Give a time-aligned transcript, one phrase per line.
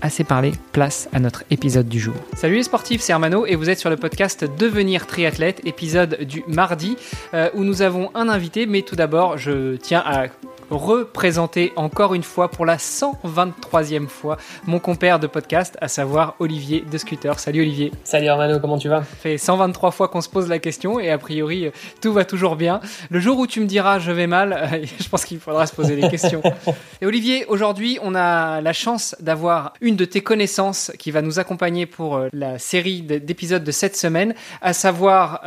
[0.00, 2.14] assez parlé, place à notre épisode du jour.
[2.34, 6.44] Salut les sportifs, c'est Hermano et vous êtes sur le podcast Devenir triathlète, épisode du
[6.46, 6.96] mardi
[7.34, 10.26] euh, où nous avons un invité, mais tout d'abord je tiens à
[10.70, 14.36] représenter encore une fois pour la 123e fois
[14.66, 17.38] mon compère de podcast, à savoir Olivier de Scooter.
[17.38, 17.92] Salut Olivier.
[18.04, 19.00] Salut Hermano, comment tu vas?
[19.00, 22.24] Ça fait 123 fois qu'on se pose la question et a priori euh, tout va
[22.24, 22.80] toujours bien.
[23.10, 25.74] Le jour où tu me diras je vais mal, euh, je pense qu'il faudra se
[25.74, 26.42] poser des questions.
[27.00, 31.38] Et Olivier, aujourd'hui on a la chance d'avoir une de tes connaissances qui va nous
[31.38, 35.42] accompagner pour euh, la série d'épisodes de cette semaine, à savoir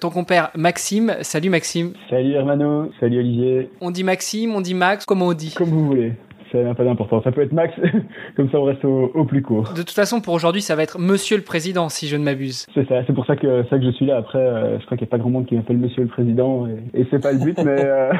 [0.00, 1.16] ton compère Maxime.
[1.22, 1.92] Salut Maxime.
[2.10, 3.70] Salut Hermano, salut Olivier.
[3.80, 5.54] On dit Maxime, on dit Max, comment on dit.
[5.54, 6.14] Comme vous voulez
[6.54, 7.24] ça n'a pas d'importance.
[7.24, 7.74] Ça peut être Max,
[8.36, 9.72] comme ça on reste au, plus court.
[9.74, 12.66] De toute façon, pour aujourd'hui, ça va être Monsieur le Président, si je ne m'abuse.
[12.74, 14.18] C'est ça, c'est pour ça que, ça que je suis là.
[14.18, 16.66] Après, euh, je crois qu'il n'y a pas grand monde qui m'appelle Monsieur le Président,
[16.68, 18.12] et, et c'est pas le but, mais euh,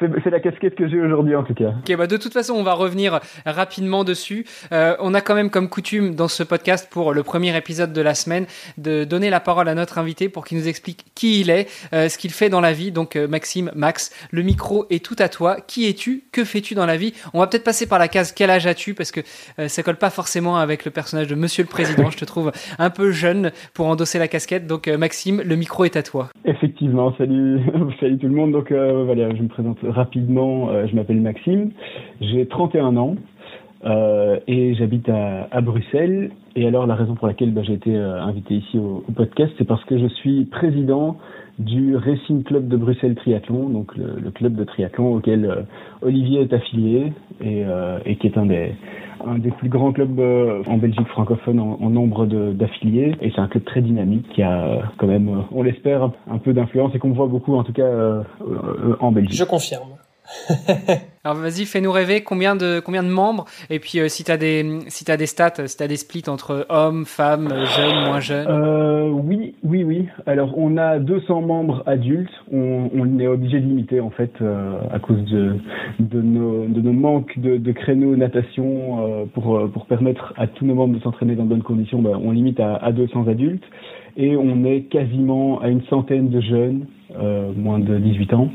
[0.00, 1.72] c'est la casquette que j'ai aujourd'hui en tout cas.
[1.78, 4.44] Ok, bah de toute façon, on va revenir rapidement dessus.
[4.72, 8.00] Euh, on a quand même comme coutume dans ce podcast, pour le premier épisode de
[8.02, 8.44] la semaine,
[8.76, 12.18] de donner la parole à notre invité pour qu'il nous explique qui il est, ce
[12.18, 12.92] qu'il fait dans la vie.
[12.92, 15.56] Donc Maxime, Max, le micro est tout à toi.
[15.66, 16.24] Qui es-tu?
[16.32, 17.14] Que fais-tu dans la vie?
[17.32, 19.20] On va peut-être passer par la case quel âge as-tu parce que
[19.60, 22.10] euh, ça colle pas forcément avec le personnage de Monsieur le Président.
[22.10, 24.66] je te trouve un peu jeune pour endosser la casquette.
[24.66, 26.30] Donc euh, Maxime, le micro est à toi.
[26.44, 27.60] Effectivement, salut,
[28.00, 28.50] salut tout le monde.
[28.50, 30.68] Donc euh, voilà, je me présente rapidement.
[30.88, 31.70] je m'appelle Maxime,
[32.20, 33.14] j'ai 31 ans.
[34.48, 36.32] et j'habite à, Bruxelles.
[36.56, 39.84] Et alors la raison pour laquelle bah, j'ai été invité ici au podcast, c'est parce
[39.84, 41.18] que je suis président
[41.58, 45.62] du Racing Club de Bruxelles Triathlon, donc le, club de triathlon auquel euh,
[46.02, 48.74] Olivier est affilié et, euh, et, qui est un des,
[49.24, 53.14] un des plus grands clubs euh, en Belgique francophone en, en nombre d'affiliés.
[53.20, 56.94] Et c'est un club très dynamique qui a quand même, on l'espère, un peu d'influence
[56.94, 58.24] et qu'on voit beaucoup en tout cas
[59.00, 59.38] en Belgique.
[59.38, 59.94] Je confirme.
[61.26, 64.36] Alors vas-y, fais-nous rêver combien de combien de membres et puis euh, si tu as
[64.36, 68.20] des si as des stats, si tu as des splits entre hommes, femmes, jeunes, moins
[68.20, 68.46] jeunes.
[68.46, 70.06] Euh, oui, oui, oui.
[70.26, 72.28] Alors on a 200 membres adultes.
[72.52, 75.56] On, est obligé de limiter en fait euh, à cause de
[75.98, 81.02] de nos manques de, créneaux natation euh, pour pour permettre à tous nos membres de
[81.02, 82.02] s'entraîner dans de bonnes conditions.
[82.02, 83.64] Bah, on limite à, à 200 adultes
[84.18, 86.86] et on est quasiment à une centaine de jeunes
[87.56, 88.50] moins de 18 ans.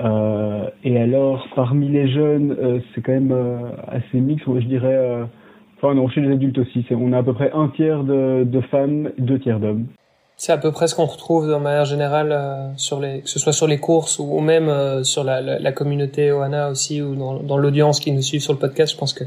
[0.00, 5.28] Euh, et alors, parmi les jeunes, euh, c'est quand même euh, assez mixte, je dirais.
[5.76, 8.60] Enfin non, chez les adultes aussi, on a à peu près un tiers de, de
[8.62, 9.86] femmes, deux tiers d'hommes.
[10.42, 13.38] C'est à peu près ce qu'on retrouve de manière générale euh, sur les, que ce
[13.38, 17.14] soit sur les courses ou, même euh, sur la, la, la, communauté OANA aussi ou
[17.14, 18.94] dans, dans l'audience qui nous suit sur le podcast.
[18.94, 19.24] Je pense que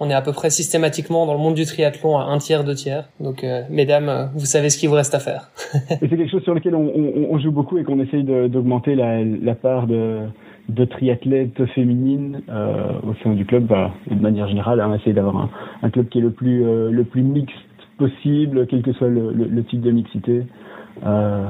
[0.00, 2.74] on est à peu près systématiquement dans le monde du triathlon à un tiers, deux
[2.74, 3.08] tiers.
[3.20, 5.48] Donc, euh, mesdames, vous savez ce qu'il vous reste à faire.
[5.90, 8.96] et c'est quelque chose sur lequel on, on, on joue beaucoup et qu'on essaye d'augmenter
[8.96, 10.22] la, la, part de,
[10.70, 13.66] de triathlètes féminines au sein du club.
[13.66, 15.50] Bah, de manière générale, on essaye d'avoir un,
[15.84, 17.54] un, club qui est le plus le plus mixte
[17.98, 20.44] possible, quel que soit le, le, type de mixité.
[21.04, 21.46] Euh,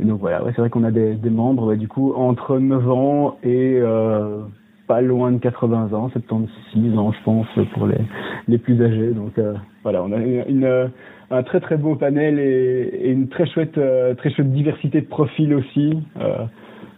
[0.00, 3.36] donc voilà, ouais, c'est vrai qu'on a des, des membres, du coup, entre 9 ans
[3.42, 4.40] et euh,
[4.86, 8.00] pas loin de 80 ans, 76 ans, je pense, pour les,
[8.48, 9.12] les plus âgés.
[9.12, 10.90] Donc euh, voilà, on a une,
[11.30, 15.06] un très très beau panel et, et une très chouette, euh, très chouette diversité de
[15.06, 15.96] profils aussi.
[16.20, 16.44] Euh,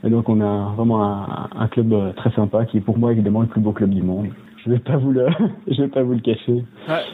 [0.04, 3.42] et donc on a vraiment un, un, club très sympa qui est pour moi évidemment
[3.42, 4.28] le plus beau club du monde
[4.64, 5.26] je vais pas vous le,
[5.68, 6.64] je vais pas vous le cacher.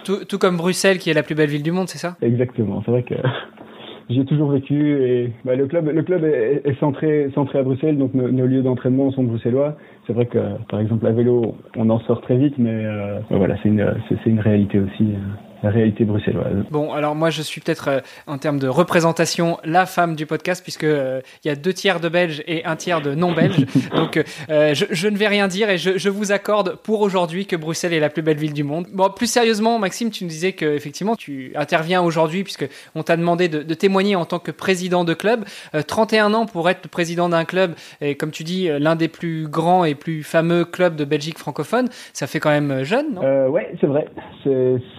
[0.05, 2.17] tout, tout, comme Bruxelles, qui est la plus belle ville du monde, c'est ça?
[2.23, 2.83] Exactement.
[2.85, 3.15] C'est vrai que
[4.11, 7.99] j'ai toujours vécu et bah, le club, le club est, est, centré, centré à Bruxelles,
[7.99, 9.77] donc nos, nos lieux d'entraînement sont bruxellois.
[10.07, 10.39] C'est vrai que,
[10.71, 14.31] par exemple, à vélo, on en sort très vite, mais euh, voilà, c'est une, c'est
[14.31, 15.15] une réalité aussi.
[15.15, 16.65] Euh la réalité bruxelloise.
[16.71, 20.63] Bon, alors moi je suis peut-être euh, en termes de représentation la femme du podcast
[20.63, 23.67] puisque euh, il y a deux tiers de Belges et un tiers de non Belges.
[23.95, 27.47] Donc euh, je, je, ne vais rien dire et je, je vous accorde pour aujourd'hui
[27.47, 28.87] que Bruxelles est la plus belle ville du monde.
[28.93, 33.17] Bon, plus sérieusement, Maxime, tu nous disais que effectivement tu interviens aujourd'hui puisque on t'a
[33.17, 35.45] demandé de, de, témoigner en tant que président de club.
[35.87, 39.49] 31 ans pour être le président d'un club et comme tu dis l'un des plus
[39.49, 43.23] grands et plus fameux clubs de Belgique francophone, ça fait quand même jeune, non?
[43.23, 44.07] Euh, Ouais, c'est vrai.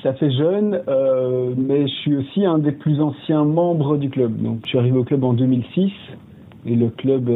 [0.03, 0.48] Ça fait jeune
[0.87, 4.41] euh, mais je suis aussi un des plus anciens membres du club.
[4.41, 5.91] Donc, je suis arrivé au club en 2006
[6.65, 7.29] et le club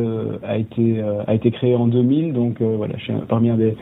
[0.44, 2.34] a été a été créé en 2000.
[2.34, 3.74] Donc voilà, je suis parmi un des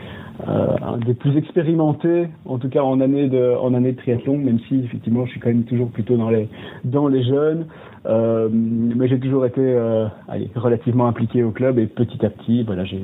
[0.46, 4.60] un des plus expérimentés, en tout cas en année de en année de triathlon, même
[4.68, 6.48] si effectivement je suis quand même toujours plutôt dans les
[6.84, 7.66] dans les jeunes.
[8.08, 9.76] mais j'ai toujours été
[10.28, 13.02] allez, relativement impliqué au club et petit à petit, voilà, j'ai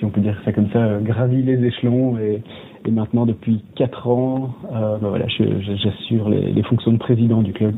[0.00, 2.42] si on peut dire ça comme ça, gravi les échelons et,
[2.90, 7.74] maintenant depuis 4 ans, euh, ben voilà, j'assure les, fonctions de président du club,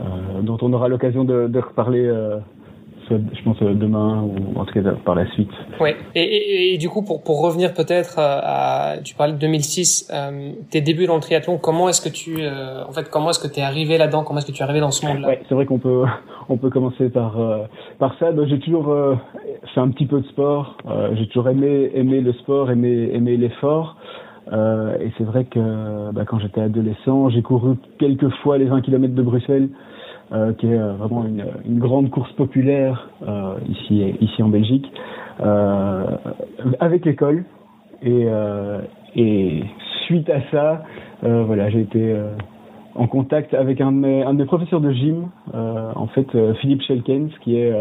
[0.00, 2.12] euh, dont on aura l'occasion de, reparler.
[3.12, 5.50] Euh, je pense demain ou en tout cas par la suite.
[5.80, 5.96] Ouais.
[6.14, 10.52] Et, et, et du coup, pour, pour revenir peut-être à, tu parlais de 2006, euh,
[10.70, 11.58] tes débuts dans le triathlon.
[11.58, 14.24] Comment est-ce que tu, euh, en fait, comment est-ce que tu es arrivé là-dedans?
[14.24, 15.28] Comment est-ce que tu es arrivé dans ce monde-là?
[15.28, 16.04] Ouais, c'est vrai qu'on peut,
[16.48, 17.64] on peut commencer par euh,
[17.98, 18.30] par ça.
[18.46, 18.94] J'ai toujours
[19.74, 20.76] fait un petit peu de sport.
[21.14, 23.96] J'ai toujours aimé aimé le sport, aimé aimé l'effort.
[24.52, 28.80] Euh, et c'est vrai que bah, quand j'étais adolescent, j'ai couru quelques fois les 20
[28.80, 29.68] km de Bruxelles,
[30.32, 34.90] euh, qui est euh, vraiment une, une, grande course populaire euh, ici, ici en Belgique,
[35.40, 36.16] euh,
[36.80, 37.44] avec l'école.
[38.00, 38.28] Et,
[39.16, 39.64] et
[40.06, 40.84] suite à ça,
[41.20, 42.16] voilà, j'ai été
[42.94, 46.28] en contact avec un de mes, un de mes professeurs de gym, en fait
[46.60, 47.74] Philippe Schelkens, qui est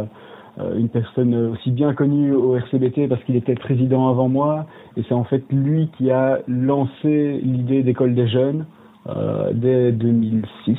[0.59, 4.65] euh, une personne aussi bien connue au RCBT parce qu'il était président avant moi
[4.95, 8.65] et c'est en fait lui qui a lancé l'idée d'école des jeunes
[9.07, 10.75] euh, dès 2006 euh,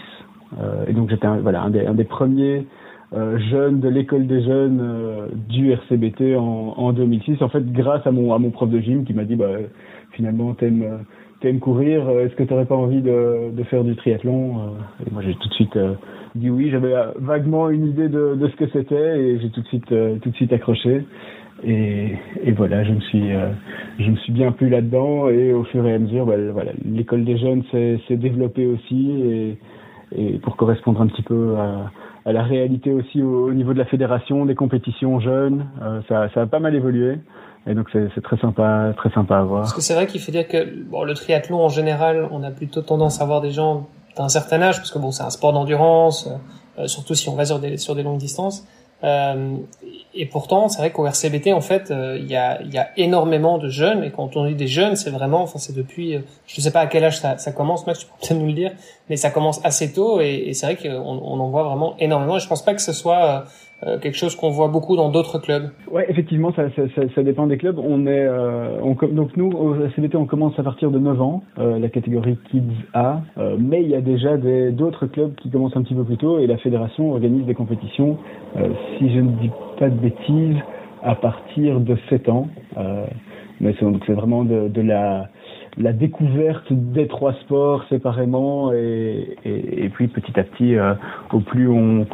[0.88, 2.66] et donc j'étais voilà un des, un des premiers
[3.14, 8.06] euh, jeunes de l'école des jeunes euh, du RCBT en, en 2006 en fait grâce
[8.06, 9.50] à mon à mon prof de gym qui m'a dit bah
[10.12, 11.04] finalement t'aimes
[11.40, 14.74] t'aimes courir, est-ce que tu n'aurais pas envie de, de, faire du triathlon
[15.06, 15.78] Et moi j'ai tout de suite
[16.34, 16.70] dit oui.
[16.70, 19.92] J'avais euh, vaguement une idée de, de ce que c'était et j'ai tout de suite
[19.92, 21.04] euh, tout de suite accroché.
[21.64, 22.12] Et,
[22.44, 23.50] et, voilà, je me suis euh,
[23.98, 27.24] je me suis bien plu là-dedans et au fur et à mesure, bah, voilà, l'école
[27.24, 29.56] des jeunes s'est développée aussi et,
[30.14, 31.90] et pour correspondre un petit peu à,
[32.24, 35.66] à la réalité aussi au, niveau de la fédération, des compétitions jeunes,
[36.08, 37.18] ça, ça a pas mal évolué.
[37.66, 39.60] Et donc c'est très sympa, très sympa à voir.
[39.60, 42.50] Parce que c'est vrai qu'il faut dire que bon, le triathlon en général, on a
[42.50, 45.52] plutôt tendance à voir des gens d'un certain âge, parce que bon, c'est un sport
[45.52, 46.28] d'endurance,
[46.78, 48.66] euh, surtout si on va sur des, sur des longues distances.
[49.04, 49.56] Euh,
[50.14, 54.02] et pourtant, c'est vrai qu'au RCBT, en fait, euh, il y, a, énormément de jeunes.
[54.02, 56.14] Et quand on dit des jeunes, c'est vraiment, enfin, c'est depuis,
[56.46, 58.52] je ne sais pas à quel âge ça, commence, Max, tu peux peut-être nous le
[58.52, 58.72] dire,
[59.08, 60.20] mais ça commence assez tôt.
[60.20, 62.36] Et, et c'est vrai qu'on on en voit vraiment énormément.
[62.36, 63.44] Et je pense pas que ce soit
[63.86, 65.70] euh, quelque chose qu'on voit beaucoup dans d'autres clubs.
[65.90, 67.78] Ouais, effectivement, ça, ça, ça, ça, dépend des clubs.
[67.78, 71.42] On est, euh, on, donc nous au CBT, on commence à partir de 9 ans,
[71.58, 75.76] euh, la catégorie Kids A, euh, mais il y a déjà d'autres clubs qui commencent
[75.76, 78.18] un petit peu plus tôt et la fédération organise des compétitions,
[78.56, 80.56] euh, si je ne dis pas de bêtises,
[81.04, 82.48] à partir de 7 ans.
[83.60, 85.28] mais c'est vraiment de, de la
[85.78, 90.94] la découverte des trois sports séparément et, et, puis petit à petit, euh,
[91.32, 92.04] au plus on,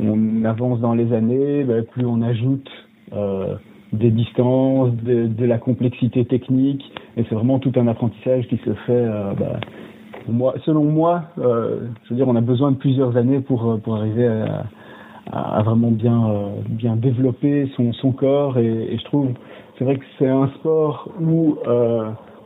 [0.00, 2.68] on, avance dans les années, bah, plus on ajoute
[3.12, 3.54] euh,
[3.92, 6.82] des distances, de, la complexité technique
[7.16, 8.92] et c'est vraiment tout un apprentissage qui se fait.
[8.92, 9.60] Euh, bah,
[10.28, 14.28] moi, selon moi, je veux dire, on a besoin de plusieurs années pour pour arriver
[15.32, 16.20] à, vraiment bien
[16.68, 19.30] bien développer son son corps et, et je trouve
[19.76, 21.56] c'est vrai que c'est un sport où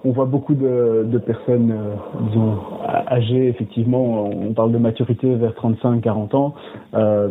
[0.06, 6.54] on voit beaucoup de, personnes, euh, âgées, effectivement, on parle de maturité vers 35-40 ans,
[6.94, 7.28] euh,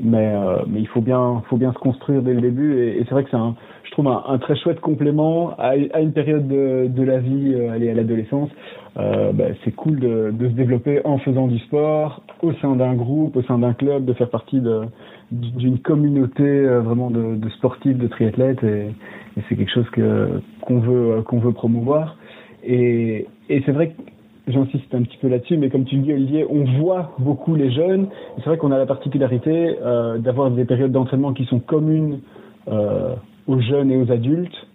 [0.00, 3.30] mais, euh, mais il faut bien, se construire dès le début, et, c'est vrai que
[3.30, 7.90] c'est un, je trouve un, très chouette complément à, une période de, la vie, aller
[7.90, 8.50] à l'adolescence.
[8.96, 13.42] Bah, c'est cool de, se développer en faisant du sport, au sein d'un groupe, au
[13.42, 14.60] sein d'un club, de faire partie
[15.30, 18.90] d'une communauté vraiment de, sportifs, de triathlètes, et
[19.48, 22.16] c'est quelque chose que qu'on veut qu'on veut promouvoir.
[22.64, 24.02] Et, et c'est vrai que
[24.48, 27.70] j'insiste un petit peu là-dessus, mais comme tu le dis Olivier, on voit beaucoup les
[27.70, 28.08] jeunes.
[28.38, 32.20] C'est vrai qu'on a la particularité euh, d'avoir des périodes d'entraînement qui sont communes
[32.68, 33.14] euh,
[33.46, 34.66] aux jeunes et aux adultes,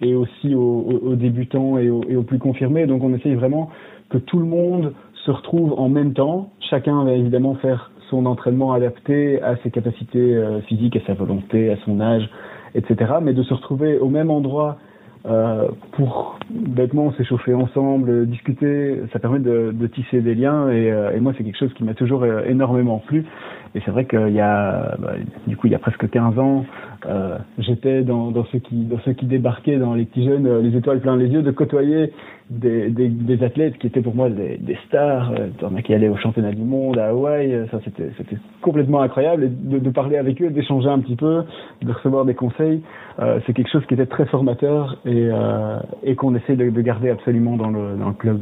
[0.00, 2.86] et aussi aux, débutants et aux, plus confirmés.
[2.86, 3.70] Donc on essaye vraiment
[4.08, 4.94] que tout le monde
[5.26, 6.50] se retrouve en même temps.
[6.70, 11.70] Chacun va évidemment faire son entraînement adapté à ses capacités euh, physiques, à sa volonté,
[11.70, 12.28] à son âge,
[12.74, 13.12] etc.
[13.22, 14.78] Mais de se retrouver au même endroit
[15.26, 21.20] euh, pour bêtement s'échauffer ensemble, discuter, ça permet de, tisser des liens et, euh, et
[21.20, 23.26] moi c'est quelque chose qui m'a toujours euh, énormément plu.
[23.74, 25.12] Et c'est vrai qu'il y a, bah,
[25.46, 26.64] du coup, il y a presque 15 ans,
[27.06, 30.60] euh, j'étais dans, dans, ceux qui, dans ceux qui débarquaient dans les petits jeunes, euh,
[30.60, 32.12] les étoiles plein les yeux, de côtoyer
[32.50, 36.16] des, des, des athlètes qui étaient pour moi des, des stars, euh, qui allaient au
[36.16, 40.42] championnat du monde à Hawaï, ça c'était, c'était complètement incroyable, et de, de parler avec
[40.42, 41.44] eux, d'échanger un petit peu,
[41.80, 42.82] de recevoir des conseils,
[43.20, 46.80] euh, c'est quelque chose qui était très formateur et, euh, et qu'on essaie de, de,
[46.80, 48.40] garder absolument dans le, dans le club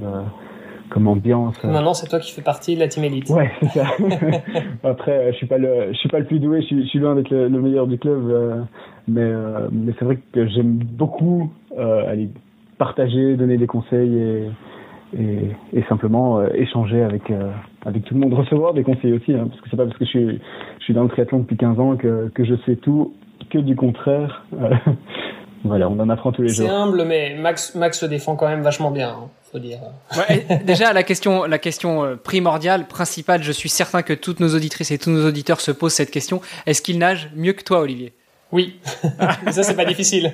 [0.91, 1.63] comme ambiance.
[1.65, 3.29] Maintenant, c'est toi qui fais partie de la team elite.
[3.31, 3.87] Ouais, c'est ça.
[4.85, 6.99] Après, je suis pas le, je suis pas le plus doué, je suis, je suis
[6.99, 8.67] loin d'être le, meilleur du club,
[9.07, 9.31] mais
[9.71, 12.29] mais c'est vrai que j'aime beaucoup aller
[12.79, 14.49] partager, donner des conseils et
[15.17, 17.51] et, et simplement euh, échanger avec euh,
[17.85, 20.05] avec tout le monde, recevoir des conseils aussi, hein, parce que c'est pas parce que
[20.05, 20.41] je suis
[20.79, 23.15] je suis dans le triathlon depuis 15 ans que que je sais tout,
[23.51, 24.45] que du contraire.
[25.65, 26.69] Voilà, on en apprend tous les jours.
[26.69, 29.11] C'est humble, mais Max Max se défend quand même vachement bien.
[29.11, 29.79] Hein, faut dire.
[30.17, 34.55] Ouais, déjà la question la question euh, primordiale, principale, je suis certain que toutes nos
[34.55, 36.41] auditrices et tous nos auditeurs se posent cette question.
[36.67, 38.13] Est-ce qu'il nage mieux que toi, Olivier?
[38.51, 38.77] Oui,
[39.45, 40.33] mais ça c'est pas difficile.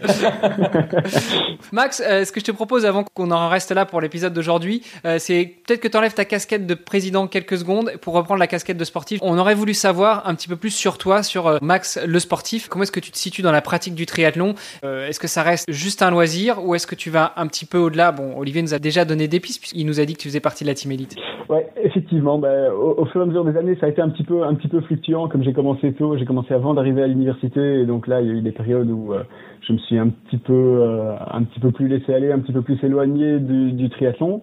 [1.72, 4.82] Max, euh, ce que je te propose avant qu'on en reste là pour l'épisode d'aujourd'hui,
[5.04, 8.46] euh, c'est peut-être que tu enlèves ta casquette de président quelques secondes pour reprendre la
[8.46, 9.18] casquette de sportif.
[9.22, 12.68] On aurait voulu savoir un petit peu plus sur toi, sur euh, Max le sportif.
[12.68, 14.54] Comment est-ce que tu te situes dans la pratique du triathlon?
[14.84, 17.78] Est-ce que ça reste juste un loisir ou est-ce que tu vas un petit peu
[17.78, 18.12] au-delà?
[18.12, 20.40] Bon, Olivier nous a déjà donné des pistes puisqu'il nous a dit que tu faisais
[20.40, 21.16] partie de la team élite.
[21.48, 22.38] Ouais, effectivement.
[22.38, 24.54] Bah, au, fur et à mesure des années, ça a été un petit peu un
[24.54, 25.28] petit peu fluctuant.
[25.28, 28.30] Comme j'ai commencé tôt, j'ai commencé avant d'arriver à l'université donc donc là, il y
[28.30, 29.22] a eu des périodes où euh,
[29.62, 32.52] je me suis un petit peu, euh, un petit peu plus laissé aller, un petit
[32.52, 34.42] peu plus éloigné du, triathlon.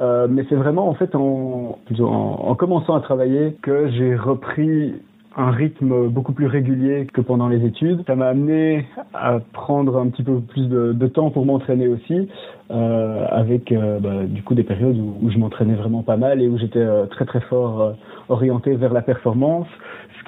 [0.00, 4.92] Euh, mais c'est vraiment en fait en, en, commençant à travailler que j'ai repris
[5.36, 8.02] un rythme beaucoup plus régulier que pendant les études.
[8.06, 12.28] Ça m'a amené à prendre un petit peu plus de, temps pour m'entraîner aussi,
[12.70, 16.48] euh, avec euh, bah, du coup des périodes où, je m'entraînais vraiment pas mal et
[16.48, 17.94] où j'étais euh, très très fort
[18.28, 19.68] orienté vers la performance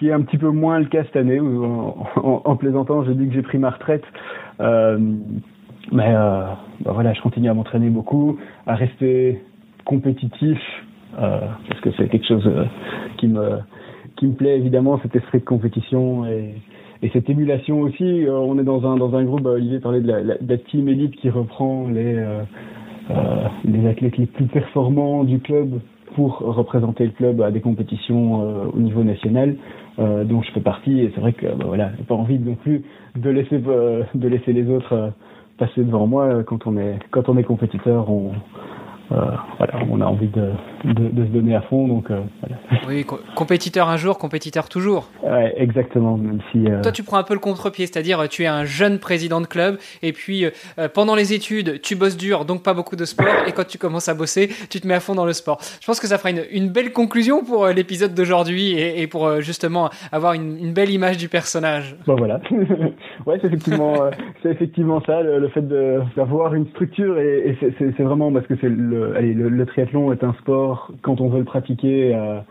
[0.00, 1.38] qui est un petit peu moins le cas cette année.
[1.38, 4.02] Où, en, plaisantant, je dis que j'ai pris ma retraite.
[4.60, 4.98] Euh,
[5.92, 6.46] mais euh,
[6.80, 9.42] bah voilà, je continue à m'entraîner beaucoup, à rester
[9.84, 10.58] compétitif,
[11.18, 12.64] euh, parce que c'est quelque chose euh,
[13.18, 13.58] qui me
[14.20, 16.54] qui me plaît évidemment, cet esprit de compétition et,
[17.02, 18.26] et cette émulation aussi.
[18.26, 19.42] Euh, on est dans un dans un groupe.
[19.42, 22.16] Bah, Olivier parlait de la, de la team élite qui reprend les
[23.10, 25.80] euh, les athlètes les plus performants du club
[26.14, 29.56] pour représenter le club à des compétitions euh, au niveau national
[29.98, 32.56] euh, dont je fais partie et c'est vrai que bah, voilà j'ai pas envie non
[32.56, 32.82] plus
[33.16, 35.12] de laisser euh, de laisser les autres
[35.58, 38.30] passer devant moi quand on est quand on est compétiteur euh,
[39.10, 40.52] voilà, on a envie de,
[40.84, 41.88] de, de, se donner à fond.
[41.88, 42.56] Donc, euh, voilà.
[42.88, 45.08] Oui, compétiteur un jour, compétiteur toujours.
[45.22, 46.16] Ouais, exactement.
[46.16, 46.80] Même si, euh...
[46.82, 49.78] Toi, tu prends un peu le contre-pied, c'est-à-dire tu es un jeune président de club
[50.02, 53.26] et puis euh, pendant les études, tu bosses dur, donc pas beaucoup de sport.
[53.46, 55.58] Et quand tu commences à bosser, tu te mets à fond dans le sport.
[55.80, 59.40] Je pense que ça fera une, une belle conclusion pour l'épisode d'aujourd'hui et, et, pour
[59.40, 61.96] justement avoir une, une, belle image du personnage.
[62.06, 62.40] Bon, voilà.
[63.30, 63.94] ouais, c'est effectivement,
[64.42, 65.66] c'est effectivement ça, le, le fait
[66.16, 70.24] d'avoir une structure et, et c'est vraiment parce que c'est le allez, le, triathlon est
[70.24, 72.44] un sport, quand on veut le pratiquer à,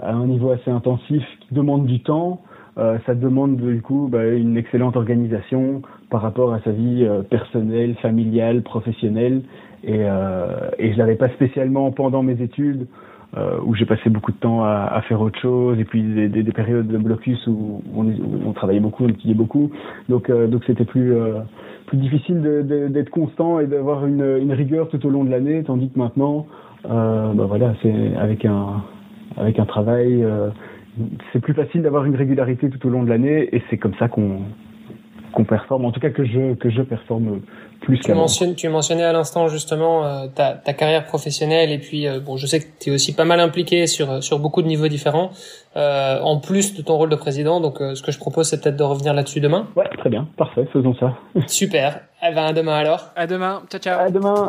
[0.00, 2.42] à un niveau assez intensif, qui demande du temps.
[2.78, 5.80] Euh, ça demande du coup bah, une excellente organisation
[6.10, 9.42] par rapport à sa vie euh, personnelle, familiale, professionnelle.
[9.82, 12.86] Et, euh, et je l'avais pas spécialement pendant mes études,
[13.36, 16.42] euh, où j'ai passé beaucoup de temps à, faire autre chose, et puis des, des,
[16.42, 19.70] des périodes de blocus où on, travaillait beaucoup, on étudiait beaucoup.
[20.08, 21.12] Donc donc c'était plus
[21.86, 22.42] plus difficile
[22.90, 26.46] d'être constant et d'avoir une, rigueur tout au long de l'année, tandis que maintenant,
[26.90, 28.82] euh, bah voilà, c'est avec un
[29.36, 30.48] avec un travail, euh,
[31.32, 33.54] c'est plus facile d'avoir une régularité tout au long de l'année.
[33.54, 34.40] Et c'est comme ça qu'on
[35.36, 37.42] qu'on performe, en tout cas que je que je performe
[37.82, 42.08] plus tu mentionnes, tu mentionnais à l'instant justement euh, ta, ta, carrière professionnelle et puis
[42.08, 44.66] euh, bon, je sais que tu es aussi pas mal impliqué sur sur beaucoup de
[44.66, 45.30] niveaux différents
[45.76, 47.60] euh, en plus de ton rôle de président.
[47.60, 49.66] Donc euh, ce que je propose c'est peut-être de revenir là-dessus demain.
[49.76, 51.14] Ouais, très bien, parfait, faisons ça.
[51.46, 52.00] Super.
[52.26, 53.10] Eh ben à demain alors.
[53.14, 53.62] À demain.
[53.70, 54.00] Ciao ciao.
[54.00, 54.48] À demain.